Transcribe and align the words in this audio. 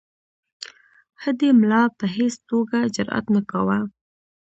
هډې 1.21 1.49
ملا 1.59 1.83
په 1.97 2.05
هیڅ 2.15 2.35
توګه 2.49 2.77
جرأت 2.95 3.25
نه 3.35 3.41
کاوه. 3.49 3.79